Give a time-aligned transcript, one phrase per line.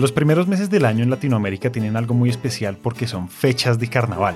[0.00, 3.88] Los primeros meses del año en Latinoamérica tienen algo muy especial porque son fechas de
[3.88, 4.34] carnaval.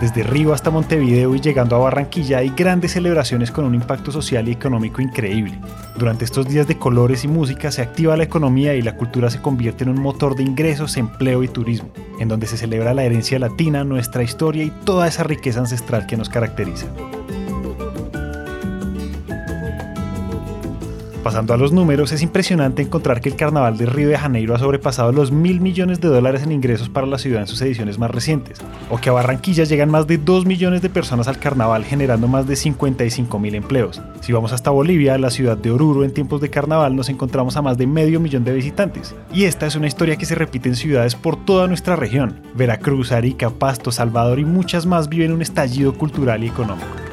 [0.00, 4.48] Desde Río hasta Montevideo y llegando a Barranquilla hay grandes celebraciones con un impacto social
[4.48, 5.56] y económico increíble.
[5.96, 9.40] Durante estos días de colores y música se activa la economía y la cultura se
[9.40, 13.38] convierte en un motor de ingresos, empleo y turismo, en donde se celebra la herencia
[13.38, 16.86] latina, nuestra historia y toda esa riqueza ancestral que nos caracteriza.
[21.28, 24.58] Pasando a los números, es impresionante encontrar que el Carnaval de Río de Janeiro ha
[24.58, 28.10] sobrepasado los mil millones de dólares en ingresos para la ciudad en sus ediciones más
[28.10, 32.28] recientes, o que a Barranquilla llegan más de 2 millones de personas al Carnaval generando
[32.28, 34.00] más de 55 mil empleos.
[34.22, 37.62] Si vamos hasta Bolivia, la ciudad de Oruro en tiempos de Carnaval nos encontramos a
[37.62, 39.14] más de medio millón de visitantes.
[39.30, 42.40] Y esta es una historia que se repite en ciudades por toda nuestra región.
[42.54, 47.07] Veracruz, Arica, Pasto, Salvador y muchas más viven un estallido cultural y económico.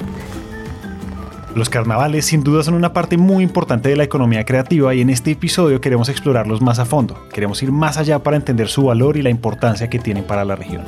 [1.55, 5.09] Los carnavales sin duda son una parte muy importante de la economía creativa y en
[5.09, 7.15] este episodio queremos explorarlos más a fondo.
[7.33, 10.57] Queremos ir más allá para entender su valor y la importancia que tienen para la
[10.57, 10.83] región.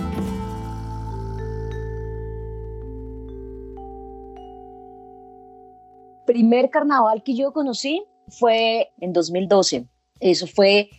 [6.26, 9.86] Primer carnaval que yo conocí fue en 2012.
[10.20, 10.90] Eso fue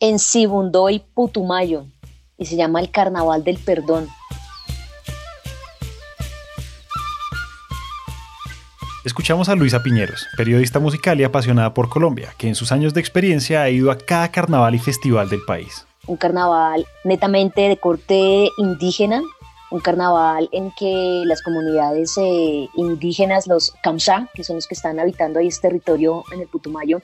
[0.00, 1.84] en Sibundoy, Putumayo,
[2.38, 4.08] y se llama el Carnaval del Perdón.
[9.04, 13.00] Escuchamos a Luisa Piñeros, periodista musical y apasionada por Colombia, que en sus años de
[13.00, 15.84] experiencia ha ido a cada carnaval y festival del país.
[16.06, 19.20] Un carnaval netamente de corte indígena,
[19.72, 25.00] un carnaval en que las comunidades eh, indígenas, los Kamsá, que son los que están
[25.00, 27.02] habitando ahí este territorio en el Putumayo,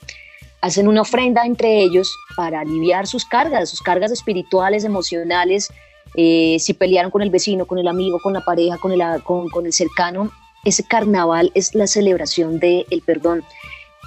[0.60, 5.68] hacen una ofrenda entre ellos para aliviar sus cargas, sus cargas espirituales, emocionales,
[6.14, 9.48] eh, si pelearon con el vecino, con el amigo, con la pareja, con el, con,
[9.48, 10.30] con el cercano,
[10.64, 13.44] ese carnaval es la celebración del perdón,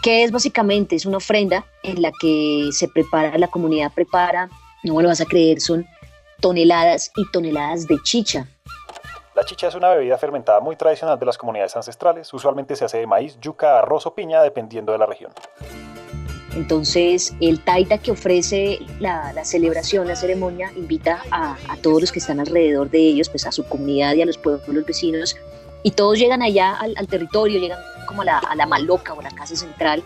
[0.04, 4.50] que es básicamente, es una ofrenda en la que se prepara, la comunidad prepara,
[4.84, 5.86] no me lo vas a creer, son
[6.40, 8.48] toneladas y toneladas de chicha.
[9.36, 12.34] La chicha es una bebida fermentada muy tradicional de las comunidades ancestrales.
[12.34, 15.32] Usualmente se hace de maíz, yuca, arroz o piña, dependiendo de la región.
[16.54, 22.20] Entonces, el taita que ofrece la, celebración, la ceremonia, invita a, a, todos los que
[22.20, 25.38] están alrededor de ellos, pues a su comunidad y a los pueblos vecinos,
[25.84, 29.32] y todos llegan allá al, territorio, llegan como a la, a la, Maloca o la
[29.32, 30.04] casa central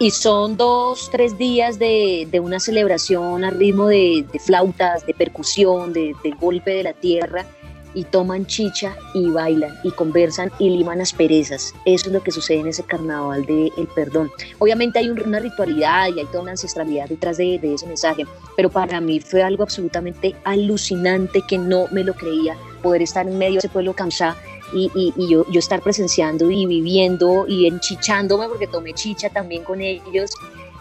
[0.00, 5.12] y son dos, tres días de, de una celebración a ritmo de, de flautas, de
[5.12, 7.44] percusión, de, de, golpe de la tierra
[7.92, 11.74] y toman chicha y bailan y conversan y liman asperezas.
[11.84, 14.30] Eso es lo que sucede en ese carnaval del el perdón.
[14.58, 18.24] Obviamente hay una ritualidad y hay toda una ancestralidad detrás de, de ese mensaje,
[18.56, 23.36] pero para mí fue algo absolutamente alucinante que no me lo creía poder estar en
[23.36, 24.36] medio de ese pueblo cansado
[24.72, 30.30] y, yo, yo, estar presenciando y viviendo y enchichándome porque tomé chicha también con ellos,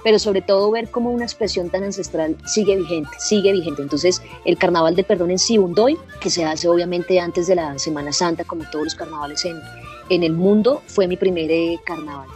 [0.04, 3.82] pero sobre todo ver cómo una expresión tan ancestral sigue vigente, sigue vigente.
[3.82, 8.14] Entonces, el Carnaval de Perdón en Sibundoy, que se hace obviamente antes de la Semana
[8.14, 9.60] Santa, como todos los carnavales en,
[10.10, 12.28] en el mundo, fue mi primer eh, carnaval.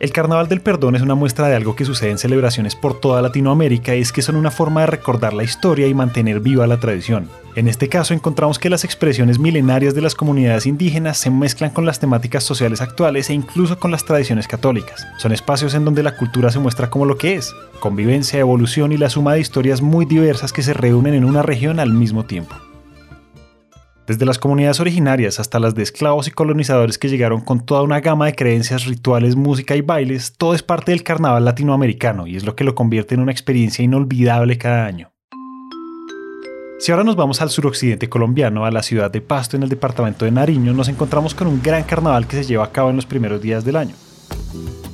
[0.00, 3.20] El Carnaval del Perdón es una muestra de algo que sucede en celebraciones por toda
[3.20, 6.80] Latinoamérica y es que son una forma de recordar la historia y mantener viva la
[6.80, 7.28] tradición.
[7.54, 11.84] En este caso encontramos que las expresiones milenarias de las comunidades indígenas se mezclan con
[11.84, 15.06] las temáticas sociales actuales e incluso con las tradiciones católicas.
[15.18, 18.96] Son espacios en donde la cultura se muestra como lo que es, convivencia, evolución y
[18.96, 22.56] la suma de historias muy diversas que se reúnen en una región al mismo tiempo.
[24.10, 28.00] Desde las comunidades originarias hasta las de esclavos y colonizadores que llegaron con toda una
[28.00, 32.42] gama de creencias, rituales, música y bailes, todo es parte del carnaval latinoamericano y es
[32.42, 35.12] lo que lo convierte en una experiencia inolvidable cada año.
[36.80, 40.24] Si ahora nos vamos al suroccidente colombiano, a la ciudad de Pasto en el departamento
[40.24, 43.06] de Nariño, nos encontramos con un gran carnaval que se lleva a cabo en los
[43.06, 43.94] primeros días del año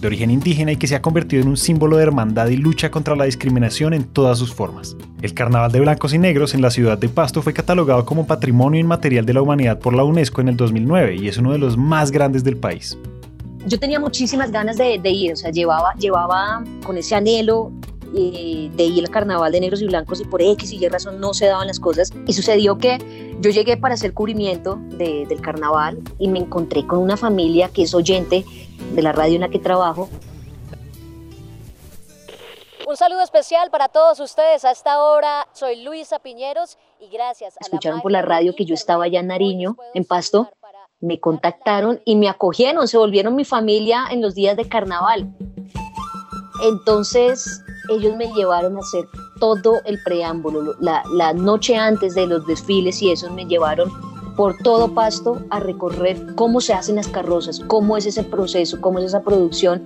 [0.01, 2.91] de origen indígena y que se ha convertido en un símbolo de hermandad y lucha
[2.91, 4.97] contra la discriminación en todas sus formas.
[5.23, 8.81] El Carnaval de Blancos y Negros en la ciudad de Pasto fue catalogado como Patrimonio
[8.81, 11.77] Inmaterial de la Humanidad por la UNESCO en el 2009 y es uno de los
[11.77, 12.99] más grandes del país.
[13.67, 17.73] Yo tenía muchísimas ganas de, ir, o sea, llevaba, llevaba con ese anhelo
[18.17, 21.21] eh, de ir al carnaval de negros y blancos y por X y Y razón
[21.21, 22.13] no se daban las cosas.
[22.27, 22.99] Y sucedió que
[23.41, 27.95] yo llegué para hacer cubrimiento del carnaval y me encontré con una familia que es
[27.95, 28.45] oyente
[28.95, 30.09] de la radio en la que trabajo.
[32.97, 34.65] saludo especial para todos ustedes.
[34.65, 38.75] A esta hora soy Luisa Piñeros y gracias a Escucharon por la radio que yo
[38.75, 40.51] estaba allá en Nariño, en Pasto,
[41.01, 45.31] me contactaron y me acogieron, se volvieron mi familia en los días de carnaval.
[46.63, 49.07] Entonces ellos me llevaron a hacer
[49.39, 53.91] todo el preámbulo, la, la noche antes de los desfiles y eso me llevaron
[54.37, 58.99] por todo Pasto a recorrer cómo se hacen las carrozas, cómo es ese proceso, cómo
[58.99, 59.83] es esa producción.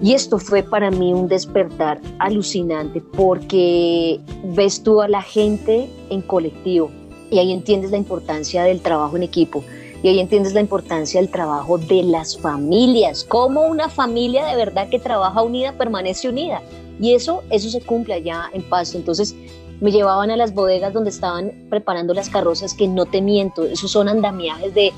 [0.00, 6.20] Y esto fue para mí un despertar alucinante porque ves tú a la gente en
[6.22, 6.90] colectivo
[7.30, 9.64] y ahí entiendes la importancia del trabajo en equipo
[10.02, 14.88] y ahí entiendes la importancia del trabajo de las familias, cómo una familia de verdad
[14.90, 16.60] que trabaja unida permanece unida.
[17.00, 18.96] Y eso, eso se cumple allá en Pasto.
[18.96, 19.34] Entonces,
[19.80, 23.90] me llevaban a las bodegas donde estaban preparando las carrozas, que no te miento, esos
[23.90, 24.92] son andamiajes de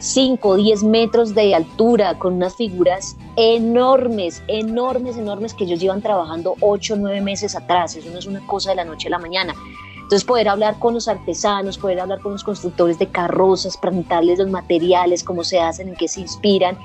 [0.00, 6.02] 5 o 10 metros de altura, con unas figuras enormes, enormes, enormes, que ellos llevan
[6.02, 9.12] trabajando 8 o 9 meses atrás, eso no es una cosa de la noche a
[9.12, 9.54] la mañana.
[9.96, 14.48] Entonces poder hablar con los artesanos, poder hablar con los constructores de carrozas, preguntarles los
[14.48, 16.78] materiales, cómo se hacen, en qué se inspiran,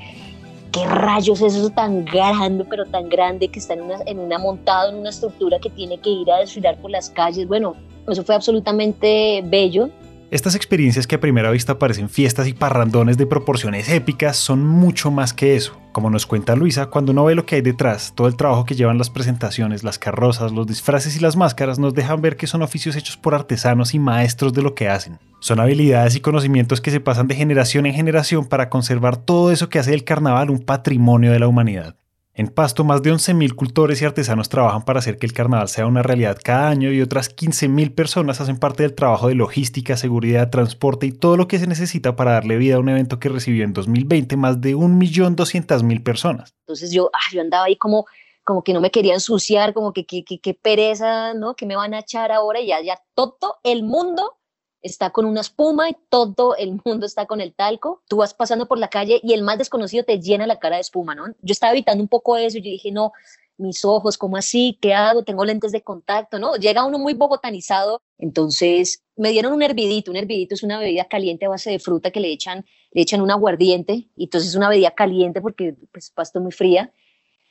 [0.74, 4.40] qué rayos es eso tan grande, pero tan grande que está en una, en una
[4.40, 7.48] montado en una estructura que tiene que ir a desfilar por las calles.
[7.48, 7.76] Bueno,
[8.10, 9.90] eso fue absolutamente bello.
[10.32, 15.12] Estas experiencias que a primera vista parecen fiestas y parrandones de proporciones épicas son mucho
[15.12, 15.83] más que eso.
[15.94, 18.74] Como nos cuenta Luisa, cuando uno ve lo que hay detrás, todo el trabajo que
[18.74, 22.64] llevan las presentaciones, las carrozas, los disfraces y las máscaras nos dejan ver que son
[22.64, 25.20] oficios hechos por artesanos y maestros de lo que hacen.
[25.40, 29.70] Son habilidades y conocimientos que se pasan de generación en generación para conservar todo eso
[29.70, 31.96] que hace del carnaval un patrimonio de la humanidad.
[32.36, 35.86] En Pasto, más de 11.000 cultores y artesanos trabajan para hacer que el carnaval sea
[35.86, 40.50] una realidad cada año y otras 15.000 personas hacen parte del trabajo de logística, seguridad,
[40.50, 43.64] transporte y todo lo que se necesita para darle vida a un evento que recibió
[43.64, 46.56] en 2020 más de 1.200.000 personas.
[46.62, 48.08] Entonces yo, ah, yo andaba ahí como,
[48.44, 51.56] como que no me quería ensuciar, como que qué pereza, ¿no?
[51.56, 54.40] Que me van a echar ahora y ya, ya todo el mundo
[54.84, 58.04] está con una espuma y todo el mundo está con el talco.
[58.08, 60.82] Tú vas pasando por la calle y el más desconocido te llena la cara de
[60.82, 61.28] espuma, ¿no?
[61.42, 63.14] Yo estaba evitando un poco eso y dije, no,
[63.58, 64.78] mis ojos, ¿cómo así?
[64.82, 65.24] ¿Qué hago?
[65.24, 66.56] Tengo lentes de contacto, ¿no?
[66.56, 68.02] Llega uno muy bogotanizado.
[68.18, 70.12] Entonces me dieron un hervidito.
[70.12, 73.22] Un hervidito es una bebida caliente a base de fruta que le echan, le echan
[73.22, 74.10] un aguardiente.
[74.16, 76.92] Y entonces es una bebida caliente porque pues pasto muy fría.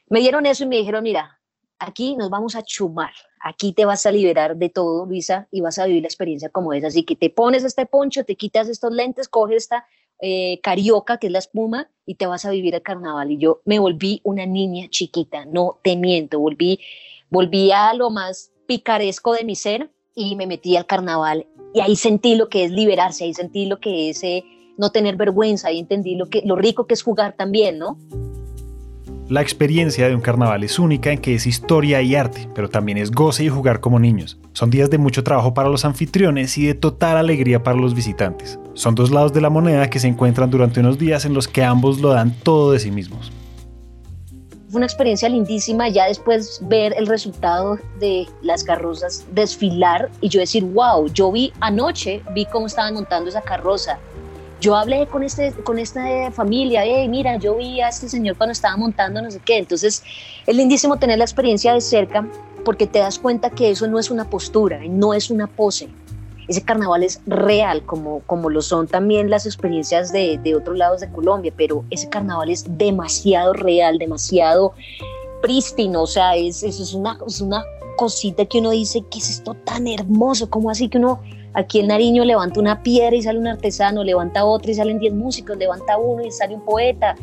[0.08, 1.40] Me dieron eso y me dijeron, mira,
[1.82, 5.78] aquí nos vamos a chumar, aquí te vas a liberar de todo, Luisa, y vas
[5.78, 6.84] a vivir la experiencia como es.
[6.84, 9.86] Así que te pones este poncho, te quitas estos lentes, coges esta
[10.20, 13.30] eh, carioca, que es la espuma, y te vas a vivir el carnaval.
[13.32, 16.80] Y yo me volví una niña chiquita, no te miento, volví,
[17.30, 21.46] volví a lo más picaresco de mi ser y me metí al carnaval.
[21.74, 24.44] Y ahí sentí lo que es liberarse, ahí sentí lo que es eh,
[24.76, 27.98] no tener vergüenza, ahí entendí lo, que, lo rico que es jugar también, ¿no?
[29.28, 32.98] La experiencia de un carnaval es única en que es historia y arte, pero también
[32.98, 34.36] es goce y jugar como niños.
[34.52, 38.58] Son días de mucho trabajo para los anfitriones y de total alegría para los visitantes.
[38.74, 41.62] Son dos lados de la moneda que se encuentran durante unos días en los que
[41.62, 43.32] ambos lo dan todo de sí mismos.
[44.68, 50.40] Fue una experiencia lindísima ya después ver el resultado de las carrozas desfilar y yo
[50.40, 53.98] decir, wow, yo vi anoche, vi cómo estaban montando esa carroza,
[54.62, 58.52] yo hablé con, este, con esta familia, hey, mira, yo vi a este señor cuando
[58.52, 59.58] estaba montando no sé qué.
[59.58, 60.04] Entonces,
[60.46, 62.26] es lindísimo tener la experiencia de cerca
[62.64, 65.88] porque te das cuenta que eso no es una postura, no es una pose.
[66.46, 71.00] Ese carnaval es real, como, como lo son también las experiencias de, de otros lados
[71.00, 74.74] de Colombia, pero ese carnaval es demasiado real, demasiado
[75.42, 77.64] prístino, o sea, es, es una, es una
[77.96, 80.48] cosita que uno dice, ¿qué es esto tan hermoso?
[80.48, 81.20] ¿Cómo así que uno
[81.54, 85.14] Aquí en Nariño levanta una piedra y sale un artesano, levanta otra y salen 10
[85.14, 87.14] músicos, levanta uno y sale un poeta.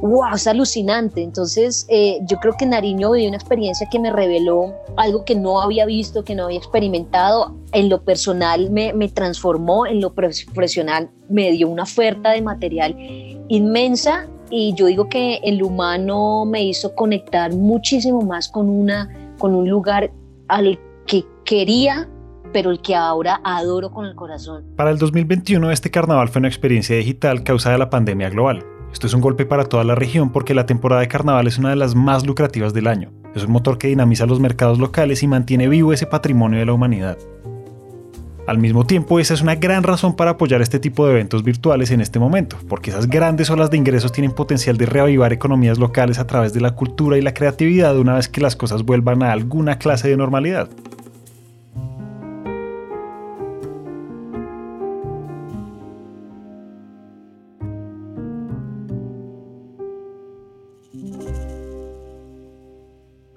[0.00, 0.34] ¡Wow!
[0.36, 1.22] Es alucinante.
[1.22, 5.60] Entonces, eh, yo creo que Nariño viví una experiencia que me reveló algo que no
[5.60, 7.56] había visto, que no había experimentado.
[7.72, 12.94] En lo personal me, me transformó, en lo profesional me dio una oferta de material
[13.48, 19.08] inmensa y yo digo que en lo humano me hizo conectar muchísimo más con, una,
[19.38, 20.10] con un lugar
[20.48, 22.08] al que quería
[22.52, 24.64] pero el que ahora adoro con el corazón.
[24.76, 28.64] Para el 2021 este carnaval fue una experiencia digital causada la pandemia global.
[28.92, 31.70] Esto es un golpe para toda la región porque la temporada de carnaval es una
[31.70, 33.12] de las más lucrativas del año.
[33.34, 36.72] Es un motor que dinamiza los mercados locales y mantiene vivo ese patrimonio de la
[36.72, 37.18] humanidad.
[38.48, 41.90] Al mismo tiempo, esa es una gran razón para apoyar este tipo de eventos virtuales
[41.90, 46.18] en este momento, porque esas grandes olas de ingresos tienen potencial de reavivar economías locales
[46.18, 49.32] a través de la cultura y la creatividad una vez que las cosas vuelvan a
[49.32, 50.70] alguna clase de normalidad.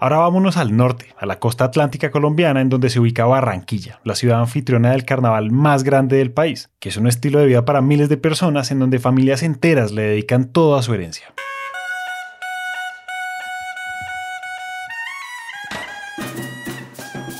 [0.04, 4.16] Ahora vámonos al norte, a la costa atlántica colombiana, en donde se ubica Barranquilla, la
[4.16, 7.84] ciudad anfitriona del carnaval más grande del país, que es un estilo de vida para
[7.84, 11.32] miles de personas en donde familias enteras le dedican toda su herencia.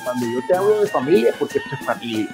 [0.04, 2.28] Cuando yo te hablo de familia, porque esto es familia.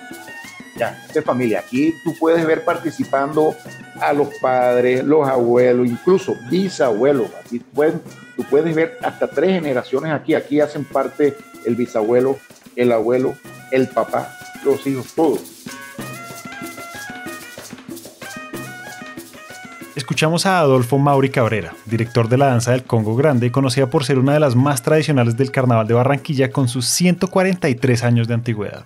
[0.77, 1.59] Ya, esto es familia.
[1.59, 3.55] Aquí tú puedes ver participando
[3.99, 7.29] a los padres, los abuelos, incluso bisabuelos.
[7.43, 8.01] Aquí pueden
[8.37, 10.35] Tú puedes ver hasta tres generaciones aquí.
[10.35, 12.37] Aquí hacen parte el bisabuelo,
[12.75, 13.35] el abuelo,
[13.71, 15.41] el papá, los hijos, todos.
[19.95, 24.19] Escuchamos a Adolfo Mauri Cabrera, director de la danza del Congo Grande, conocida por ser
[24.19, 28.85] una de las más tradicionales del Carnaval de Barranquilla con sus 143 años de antigüedad.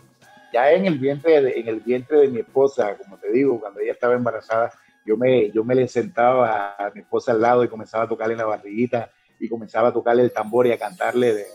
[0.52, 3.80] Ya en el vientre de, en el vientre de mi esposa, como te digo, cuando
[3.80, 4.72] ella estaba embarazada,
[5.06, 8.36] yo me, yo me le sentaba a mi esposa al lado y comenzaba a tocarle
[8.36, 11.46] la barriguita y comenzaba a tocarle el tambor y a cantarle de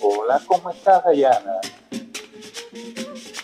[0.00, 1.54] Hola, ¿cómo estás, Dayana?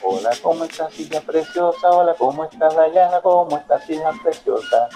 [0.02, 1.90] Hola, ¿cómo estás, hija preciosa?
[1.90, 3.20] Hola, ¿cómo estás, Dayana?
[3.22, 4.88] ¿Cómo estás, hija preciosa?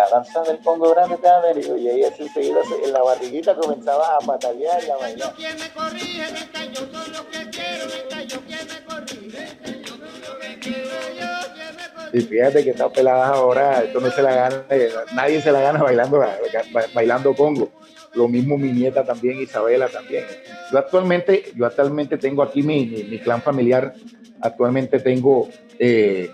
[0.00, 3.54] La danza del Congo Grande te ha venido y ahí así enseguida en la barriguita
[3.54, 5.34] comenzaba a patalear y a bailar.
[5.34, 6.24] ¿Quién me corrige?
[6.72, 9.58] Yo lo que quiero, yo quien me corrige.
[12.14, 14.64] Y fíjate que está pelada ahora, esto no se la gana,
[15.14, 16.24] nadie se la gana bailando,
[16.94, 17.68] bailando Congo.
[18.14, 20.24] Lo mismo mi nieta también, Isabela también.
[20.72, 23.92] Yo actualmente, yo actualmente tengo aquí mi, mi, clan familiar,
[24.40, 26.30] actualmente tengo eh,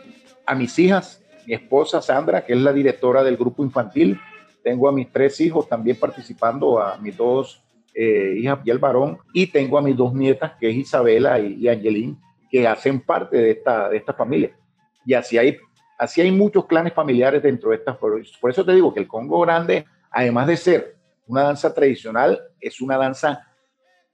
[0.47, 4.19] a mis hijas, mi esposa Sandra, que es la directora del grupo infantil,
[4.63, 7.63] tengo a mis tres hijos también participando, a mis dos
[7.95, 11.55] eh, hijas y el varón, y tengo a mis dos nietas, que es Isabela y,
[11.55, 12.19] y Angelín,
[12.51, 14.57] que hacen parte de esta, de esta familia.
[15.05, 15.57] Y así hay,
[15.99, 17.97] así hay muchos clanes familiares dentro de estas.
[17.97, 22.41] Por, por eso te digo que el Congo Grande, además de ser una danza tradicional,
[22.61, 23.47] es una danza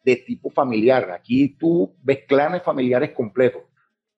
[0.04, 1.10] de tipo familiar.
[1.12, 3.62] Aquí tú ves clanes familiares completos.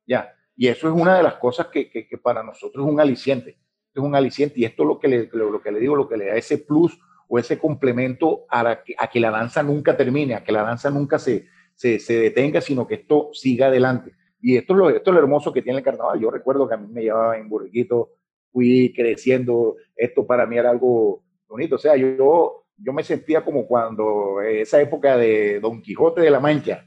[0.06, 0.34] Ya.
[0.56, 3.58] Y eso es una de las cosas que, que, para nosotros es un aliciente.
[3.94, 4.61] Es un aliciente.
[4.61, 6.58] Y esto es lo que le, lo, que le digo, lo que le da ese
[6.58, 10.62] plus o ese complemento a, que, a que la danza nunca termine, a que la
[10.62, 14.12] danza nunca se, se, se detenga, sino que esto siga adelante.
[14.40, 16.20] Y esto es, lo, esto es lo hermoso que tiene el carnaval.
[16.20, 18.11] Yo recuerdo que a mí me llevaba en burriquito,
[18.52, 21.76] fui creciendo, esto para mí era algo bonito.
[21.76, 26.40] O sea, yo, yo me sentía como cuando esa época de Don Quijote de la
[26.40, 26.87] Mancha.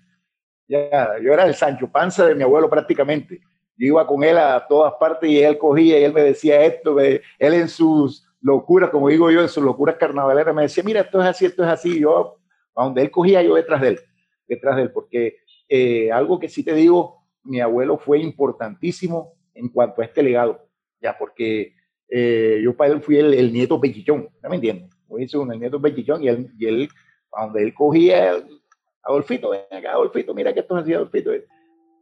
[0.68, 3.42] Ya, yo era el Sancho Panza de mi abuelo prácticamente.
[3.78, 7.00] Yo iba con él a todas partes y él cogía y él me decía esto,
[7.00, 11.22] él en sus locuras, como digo yo, en sus locuras carnavaleras, me decía, mira, esto
[11.22, 12.00] es así, esto es así.
[12.00, 12.38] Yo,
[12.76, 14.00] a donde él cogía, yo detrás de él,
[14.48, 15.38] detrás de él, porque
[15.70, 20.68] eh, algo que sí te digo, mi abuelo fue importantísimo en cuanto a este legado,
[21.02, 21.74] ya porque
[22.10, 24.90] eh, yo para él fui el, nieto pechichón, ¿no me entiendes?
[25.08, 26.90] Fui el nieto pechichón y él, y él,
[27.32, 28.44] donde él cogía,
[29.04, 31.32] Adolfito, ven acá, Adolfito, mira que esto es así, Adolfito.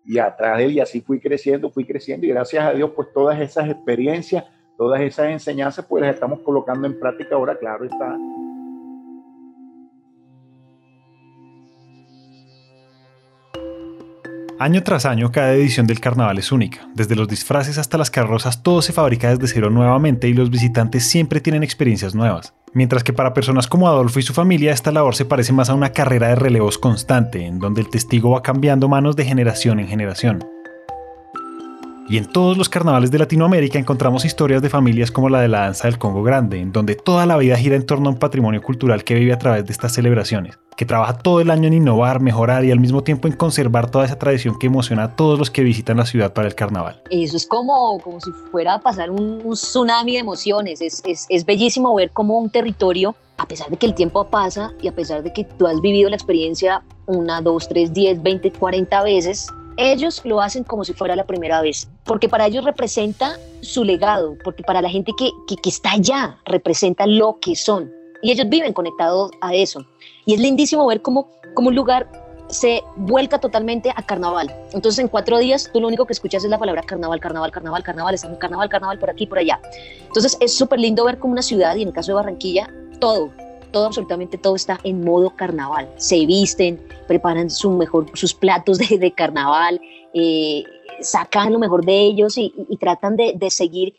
[0.06, 3.12] Y atrás de él, y así fui creciendo, fui creciendo, y gracias a Dios, pues
[3.14, 4.44] todas esas experiencias,
[4.78, 8.18] todas esas enseñanzas, pues las estamos colocando en práctica ahora, claro está,
[14.58, 16.88] Año tras año, cada edición del carnaval es única.
[16.94, 21.06] Desde los disfraces hasta las carrozas, todo se fabrica desde cero nuevamente y los visitantes
[21.06, 22.54] siempre tienen experiencias nuevas.
[22.74, 25.74] Mientras que para personas como Adolfo y su familia, esta labor se parece más a
[25.74, 29.88] una carrera de relevos constante, en donde el testigo va cambiando manos de generación en
[29.88, 30.55] generación.
[32.08, 35.62] Y en todos los carnavales de Latinoamérica encontramos historias de familias como la de la
[35.62, 38.62] danza del Congo Grande, en donde toda la vida gira en torno a un patrimonio
[38.62, 42.22] cultural que vive a través de estas celebraciones, que trabaja todo el año en innovar,
[42.22, 45.50] mejorar y al mismo tiempo en conservar toda esa tradición que emociona a todos los
[45.50, 47.02] que visitan la ciudad para el carnaval.
[47.10, 51.44] Eso es como, como si fuera a pasar un, tsunami de emociones, es, es, es
[51.44, 55.24] bellísimo ver cómo un territorio a pesar de que el tiempo pasa y a pesar
[55.24, 59.48] de que tú has vivido la experiencia una, dos, tres, diez, veinte, cuarenta veces,
[59.78, 64.38] ellos lo hacen como si fuera la primera vez, porque para ellos representa su legado,
[64.44, 67.92] porque para la gente que, que, está allá representa lo que son.
[68.22, 69.86] Y ellos viven conectados a eso.
[70.26, 72.10] Y es lindísimo ver cómo, cómo un lugar
[72.48, 74.54] se vuelca totalmente a carnaval.
[74.74, 77.84] Entonces en cuatro días tú lo único que escuchas es la palabra carnaval, carnaval, carnaval,
[77.84, 79.60] carnaval, estamos carnaval, carnaval por aquí, por allá.
[80.08, 83.32] Entonces es súper lindo ver como una ciudad, y en el caso de Barranquilla, todo,
[83.72, 85.90] todo, absolutamente todo está en modo carnaval.
[85.98, 89.82] Se visten, preparan su mejor, sus platos de, carnaval,
[90.14, 90.64] eh,
[91.02, 93.94] sacan lo mejor de ellos y, tratan de, seguir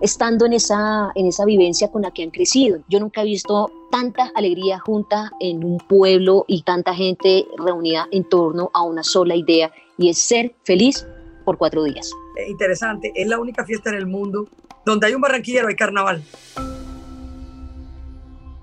[0.00, 2.80] estando en esa, en esa vivencia con la que han crecido.
[2.88, 8.24] Yo nunca he visto tanta alegría junta en un pueblo y tanta gente reunida en
[8.28, 11.06] torno a una sola idea y es ser feliz
[11.44, 12.10] por cuatro días.
[12.48, 14.46] Interesante, es la única fiesta en el mundo
[14.84, 16.22] donde hay un barranquillero, hay carnaval.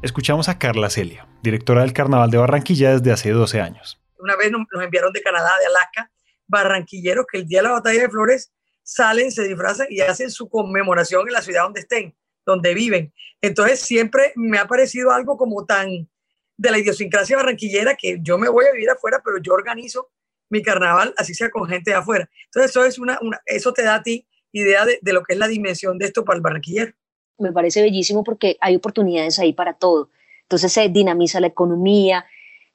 [0.05, 4.00] Escuchamos a Carla Celia, directora del Carnaval de Barranquilla desde hace 12 años.
[4.19, 6.12] Una vez nos enviaron de Canadá, de Alaska,
[6.45, 10.47] barranquilleros que el día de la batalla de Flores salen, se disfrazan y hacen su
[10.47, 13.12] conmemoración en la ciudad donde estén, donde viven.
[13.41, 16.07] Entonces siempre me ha parecido algo como tan
[16.55, 20.12] de la idiosincrasia barranquillera que yo me voy a vivir afuera, pero yo organizo
[20.51, 22.29] mi carnaval, así sea con gente de afuera.
[22.45, 25.39] Entonces eso, es una, eso te da a ti idea de, de lo que es
[25.39, 26.93] la dimensión de esto para el barranquillero.
[27.38, 30.10] Me parece bellísimo porque hay oportunidades ahí para todo.
[30.44, 32.25] Entonces se dinamiza la economía,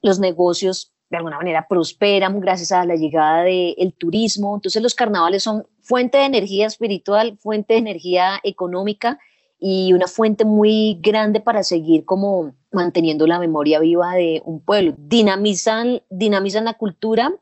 [0.01, 4.55] los negocios de alguna manera prosperan gracias a la llegada del turismo.
[4.55, 9.19] Entonces los carnavales son fuente de energía espiritual, fuente de energía económica
[9.59, 14.95] y una fuente muy grande para seguir como manteniendo la memoria viva de un pueblo.
[14.97, 17.33] Dinamizan, dinamizan la cultura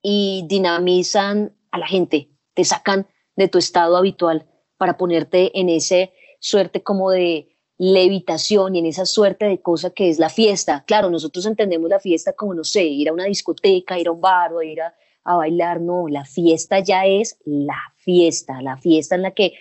[0.00, 4.46] y dinamizan a la gente, te sacan de tu estado habitual
[4.78, 6.08] para ponerte en esa
[6.40, 10.84] suerte como de levitación y en esa suerte de cosa que es la fiesta.
[10.86, 14.20] Claro, nosotros entendemos la fiesta como, no sé, ir a una discoteca, ir a un
[14.20, 15.80] bar o ir a, bailar.
[15.80, 19.54] No, la fiesta ya es la fiesta, la fiesta en la que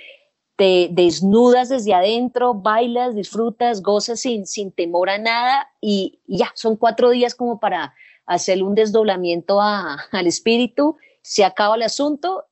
[0.55, 6.77] te desnudas desde adentro, bailas, disfrutas, gozas sin, sin temor a nada y, ya, son
[6.77, 7.93] cuatro días como para
[8.25, 12.45] hacer un desdoblamiento al espíritu, se acaba el asunto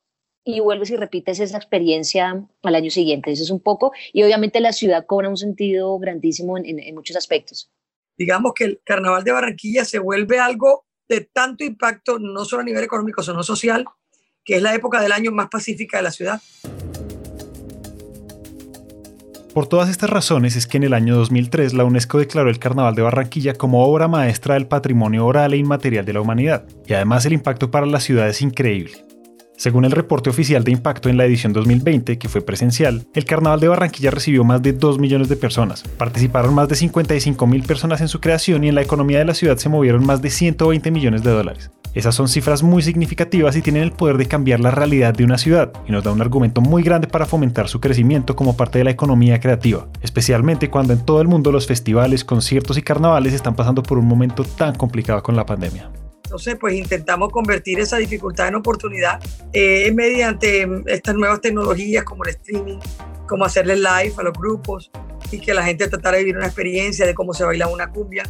[0.45, 3.31] y vuelves y repites esa experiencia al año siguiente.
[3.31, 7.71] Eso es un poco, y obviamente la ciudad cobra un sentido grandísimo en, muchos aspectos.
[8.17, 12.65] Digamos que el Carnaval de Barranquilla se vuelve algo de tanto impacto, no solo a
[12.65, 13.85] nivel económico, sino social,
[14.43, 16.41] que es la época del año más pacífica de la ciudad.
[19.53, 22.95] Por todas estas razones es que en el año 2003 la UNESCO declaró el Carnaval
[22.95, 27.25] de Barranquilla como obra maestra del patrimonio oral e inmaterial de la humanidad, y además
[27.25, 29.12] el impacto para la ciudad es increíble.
[29.55, 33.59] Según el reporte oficial de impacto en la edición 2020, que fue presencial, el Carnaval
[33.59, 35.83] de Barranquilla recibió más de 2 millones de personas.
[35.97, 39.35] Participaron más de 55 mil personas en su creación y en la economía de la
[39.35, 41.71] ciudad se movieron más de 120 millones de dólares.
[41.93, 45.37] Esas son cifras muy significativas y tienen el poder de cambiar la realidad de una
[45.37, 48.85] ciudad y nos da un argumento muy grande para fomentar su crecimiento como parte de
[48.85, 53.55] la economía creativa, especialmente cuando en todo el mundo los festivales, conciertos y carnavales están
[53.55, 55.91] pasando por un momento tan complicado con la pandemia.
[56.33, 59.21] Entonces, pues intentamos convertir esa dificultad en oportunidad
[59.53, 62.79] eh, mediante estas nuevas tecnologías como el streaming,
[63.27, 64.89] como hacerle live a los grupos
[65.29, 68.23] y que la gente tratara de vivir una experiencia de cómo se baila una cumbia,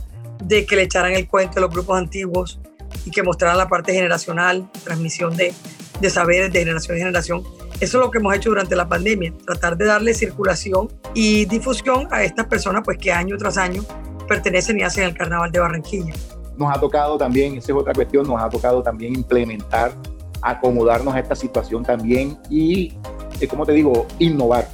[0.43, 2.59] de que le echaran el cuento a los grupos antiguos
[3.05, 5.53] y que mostraran la parte generacional, transmisión de,
[6.01, 7.43] de saberes de generación en generación.
[7.79, 12.09] Eso es lo que hemos hecho durante la pandemia, tratar de darle circulación y difusión
[12.11, 13.85] a estas personas pues que año tras año
[14.27, 16.13] pertenecen y hacen el Carnaval de Barranquilla
[16.57, 19.93] nos ha tocado también, esa es otra cuestión, nos ha tocado también implementar,
[20.41, 22.93] acomodarnos a esta situación también y,
[23.39, 24.67] eh, como te digo, innovar.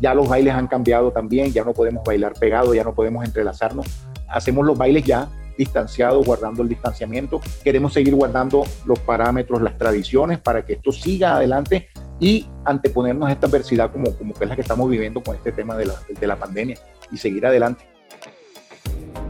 [0.00, 3.86] Ya los bailes han cambiado también, ya no podemos bailar pegados, ya no podemos entrelazarnos.
[4.28, 7.40] Hacemos los bailes ya distanciados, guardando el distanciamiento.
[7.62, 11.88] Queremos seguir guardando los parámetros, las tradiciones para que esto siga adelante
[12.18, 15.52] y anteponernos a esta adversidad como, como que es la que estamos viviendo con este
[15.52, 16.76] tema de la, de la pandemia
[17.12, 17.93] y seguir adelante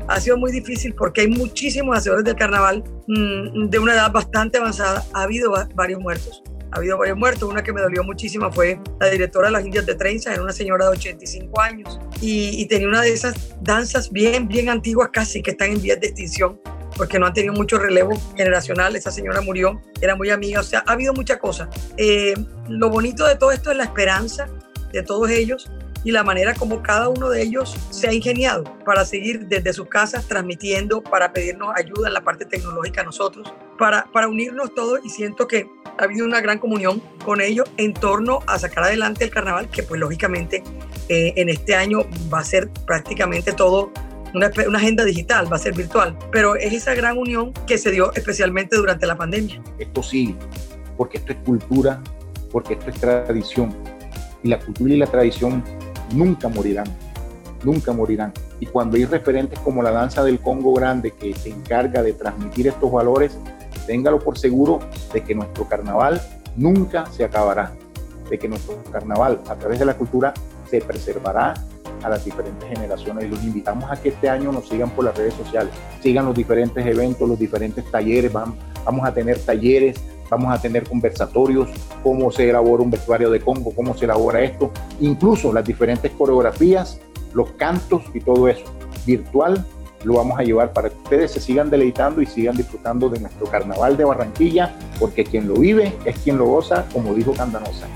[0.09, 4.59] ha sido muy difícil porque hay muchísimos hacedores del carnaval mm, de una edad bastante
[4.59, 5.05] avanzada.
[5.12, 6.43] Ha habido varios muertos.
[6.73, 7.49] Ha habido varios muertos.
[7.49, 10.53] Una que me dolió muchísimo fue la directora de las Indias de Trenza, era una
[10.53, 15.53] señora de 85 años y, tenía una de esas danzas bien, bien antiguas casi que
[15.53, 16.61] están en vías de extinción
[16.97, 18.97] porque no han tenido mucho relevo generacional.
[18.97, 21.69] Esa señora murió, era muy amiga, o sea, ha habido mucha cosa.
[21.97, 22.35] Eh,
[22.69, 24.49] lo bonito de todo esto es la esperanza
[24.93, 25.69] de todos ellos
[26.05, 29.88] y la manera como cada uno de ellos se ha ingeniado para seguir desde sus
[29.88, 35.01] casas transmitiendo, para pedirnos ayuda en la parte tecnológica a nosotros, para, para unirnos todos.
[35.03, 35.67] Y siento que
[35.99, 39.83] ha habido una gran comunión con ellos en torno a sacar adelante el carnaval, que
[39.83, 40.62] pues lógicamente
[41.09, 43.90] eh, en este año va a ser prácticamente todo
[44.35, 47.93] una, una, agenda digital, va a ser virtual, pero es esa gran unión que se
[47.93, 49.62] dio especialmente durante la pandemia.
[49.79, 50.37] Esto sí,
[50.97, 52.03] porque esto es cultura,
[52.51, 53.75] porque esto es tradición,
[54.43, 55.64] y la cultura y la tradición
[56.14, 56.87] nunca morirán,
[57.62, 58.33] nunca morirán.
[58.61, 62.68] Y cuando hay referentes como la danza del Congo Grande que se encarga de transmitir
[62.68, 63.37] estos valores,
[63.87, 64.79] téngalo por seguro
[65.12, 66.20] de que nuestro carnaval
[66.57, 67.72] nunca se acabará,
[68.31, 70.33] de que nuestro carnaval a través de la cultura
[70.70, 71.55] se preservará
[72.03, 75.35] a las diferentes generaciones los invitamos a que este año nos sigan por las redes
[75.35, 75.72] sociales,
[76.03, 79.96] sigan los diferentes eventos, los diferentes talleres, vamos, vamos a tener talleres
[80.37, 81.68] vamos a tener conversatorios,
[82.03, 87.01] cómo se elabora un vestuario de Congo, cómo se elabora esto, incluso las diferentes coreografías,
[87.33, 88.64] los cantos y todo eso.
[89.07, 89.64] Virtual
[90.05, 93.47] lo vamos a llevar para que ustedes se sigan deleitando y sigan disfrutando de nuestro
[93.47, 97.87] carnaval de Barranquilla, porque quien lo vive es quien lo goza, como dijo Candanosa.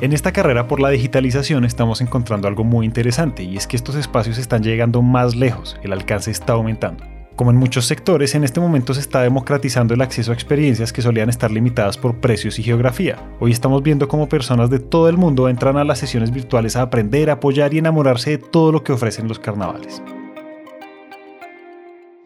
[0.00, 3.96] En esta carrera por la digitalización estamos encontrando algo muy interesante y es que estos
[3.96, 7.04] espacios están llegando más lejos, el alcance está aumentando.
[7.40, 11.00] Como en muchos sectores, en este momento se está democratizando el acceso a experiencias que
[11.00, 13.34] solían estar limitadas por precios y geografía.
[13.40, 16.82] Hoy estamos viendo cómo personas de todo el mundo entran a las sesiones virtuales a
[16.82, 20.02] aprender, apoyar y enamorarse de todo lo que ofrecen los carnavales.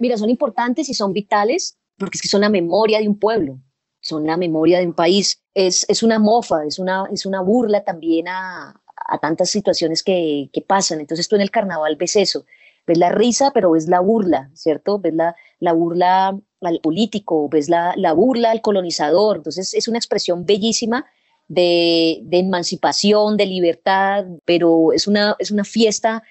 [0.01, 3.61] Mira, son importantes y son vitales porque es que son la memoria de un pueblo
[4.01, 5.45] son la memoria de un país.
[5.55, 10.51] Es, es una mofa, es una, es una burla también a, a tantas situaciones que,
[10.53, 11.01] que, pasan.
[11.01, 12.45] Entonces tú en el carnaval ves eso,
[12.87, 14.99] ves la risa, pero ves la burla, ¿cierto?
[14.99, 19.39] Ves la, la burla al político, ves la, la burla al colonizador.
[19.39, 21.07] Entonces es una expresión bellísima
[21.49, 26.23] de, de, emancipación, de libertad, pero es una, es una fiesta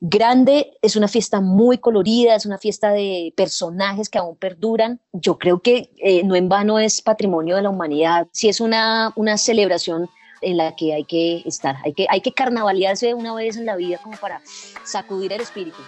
[0.00, 5.00] grande, es una fiesta muy colorida, es una fiesta de personajes que aún perduran.
[5.12, 9.12] Yo creo que eh, no en vano es patrimonio de la humanidad, sí es una,
[9.16, 10.08] una celebración
[10.44, 13.76] en la que hay que estar, hay que, hay que carnavalearse una vez en la
[13.76, 14.40] vida como para
[14.84, 15.78] sacudir el espíritu.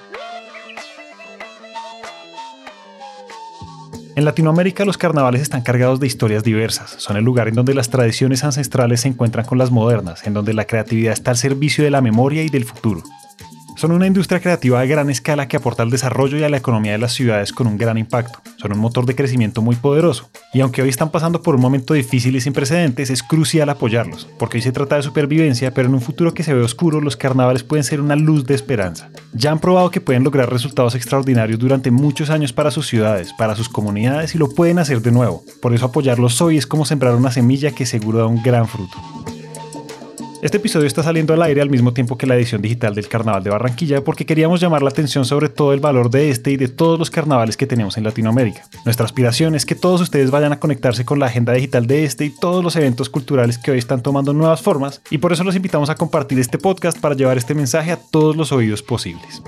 [4.16, 6.90] En Latinoamérica los carnavales están cargados de historias diversas.
[6.97, 10.55] Son el lugar en donde las tradiciones ancestrales se encuentran con las modernas, en donde
[10.55, 13.03] la creatividad está al servicio de la memoria y del futuro.
[13.77, 16.93] Son una industria creativa de gran escala que aporta al desarrollo y a la economía
[16.93, 18.41] de las ciudades con un gran impacto.
[18.57, 20.31] Son un motor de crecimiento muy poderoso.
[20.55, 24.29] Y aunque hoy están pasando por un momento difícil y sin precedentes, es crucial apoyarlos,
[24.39, 27.19] porque hoy se trata de supervivencia, pero en un futuro que se ve oscuro, los
[27.19, 29.11] carnavales pueden ser una luz de esperanza.
[29.35, 33.57] Ya han probado que pueden lograr resultados extraordinarios durante muchos años para sus ciudades, para
[33.57, 35.45] sus comunidades y lo pueden hacer de nuevo.
[35.61, 39.15] Por eso apoyarlos hoy es como sembrar una semilla que seguro da un gran fruto.
[40.42, 43.42] Este episodio está saliendo al aire al mismo tiempo que la edición digital del Carnaval
[43.42, 46.68] de Barranquilla porque queríamos llamar la atención sobre todo el valor de este y de
[46.68, 48.62] todos los carnavales que tenemos en Latinoamérica.
[48.85, 52.27] Nuestra aspiración es que todos ustedes vayan a conectarse con la agenda digital de este
[52.27, 55.57] y todos los eventos culturales que hoy están tomando nuevas formas y por eso los
[55.57, 59.42] invitamos a compartir este podcast para llevar este mensaje a todos los oídos posibles.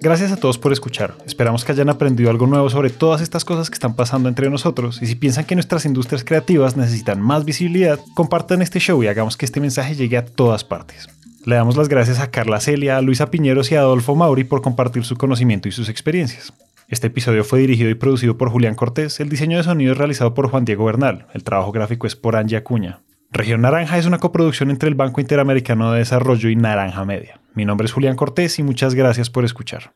[0.00, 1.14] Gracias a todos por escuchar.
[1.26, 5.02] Esperamos que hayan aprendido algo nuevo sobre todas estas cosas que están pasando entre nosotros
[5.02, 9.36] y si piensan que nuestras industrias creativas necesitan más visibilidad, compartan este show y hagamos
[9.36, 11.08] que este mensaje llegue a todas partes.
[11.44, 14.62] Le damos las gracias a Carla Celia, a Luisa Piñeros y a Adolfo Mauri por
[14.62, 16.52] compartir su conocimiento y sus experiencias.
[16.88, 20.32] Este episodio fue dirigido y producido por Julián Cortés, el diseño de sonido es realizado
[20.32, 23.00] por Juan Diego Bernal, el trabajo gráfico es por Angie Acuña.
[23.30, 27.40] Región Naranja es una coproducción entre el Banco Interamericano de Desarrollo y Naranja Media.
[27.54, 29.92] Mi nombre es Julián Cortés y muchas gracias por escuchar.